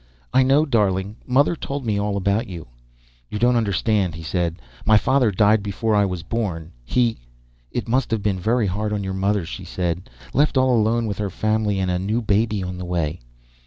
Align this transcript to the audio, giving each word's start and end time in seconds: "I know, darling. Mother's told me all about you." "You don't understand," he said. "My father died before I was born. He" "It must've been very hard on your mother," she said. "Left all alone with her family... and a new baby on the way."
"I 0.33 0.41
know, 0.41 0.65
darling. 0.65 1.17
Mother's 1.27 1.59
told 1.61 1.85
me 1.85 1.99
all 1.99 2.17
about 2.17 2.47
you." 2.47 2.69
"You 3.29 3.37
don't 3.37 3.55
understand," 3.55 4.15
he 4.15 4.23
said. 4.23 4.55
"My 4.83 4.97
father 4.97 5.29
died 5.29 5.61
before 5.61 5.93
I 5.93 6.05
was 6.05 6.23
born. 6.23 6.71
He" 6.83 7.19
"It 7.79 7.87
must've 7.87 8.23
been 8.23 8.39
very 8.39 8.65
hard 8.65 8.93
on 8.93 9.03
your 9.03 9.13
mother," 9.13 9.45
she 9.45 9.63
said. 9.63 10.09
"Left 10.33 10.57
all 10.57 10.75
alone 10.75 11.05
with 11.05 11.19
her 11.19 11.29
family... 11.29 11.77
and 11.77 11.91
a 11.91 11.99
new 11.99 12.19
baby 12.23 12.63
on 12.63 12.79
the 12.79 12.83
way." 12.85 13.19